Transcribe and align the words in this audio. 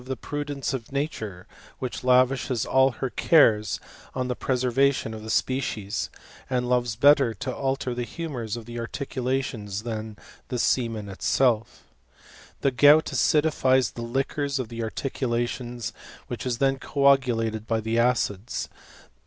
^ 0.05 0.21
prudence 0.21 0.73
of 0.73 0.91
nature, 0.91 1.45
which 1.77 2.03
lavishes 2.03 2.65
all 2.65 2.91
tier 2.93 3.11
carea| 3.11 3.79
the 4.27 4.35
preservation 4.35 5.13
of 5.13 5.21
the 5.21 5.29
species, 5.29 6.09
and 6.49 6.67
loves 6.67 6.95
bettail 6.95 7.53
alter 7.53 7.93
the 7.93 8.01
humours 8.03 8.57
of 8.57 8.65
the 8.65 8.79
articulations 8.79 9.83
than 9.83 10.17
the 10.47 10.55
am 10.79 11.07
itself. 11.07 11.83
The 12.61 12.71
gout 12.71 13.05
acidifies 13.11 13.93
the 13.93 14.01
liquors 14.01 14.57
of 14.57 14.69
the 14.69 14.81
arti 14.81 15.11
latioDs, 15.11 15.91
which 16.25 16.47
is 16.47 16.57
then 16.57 16.79
copulated 16.79 17.67
by 17.67 17.79
the 17.79 17.99
acids. 17.99 18.69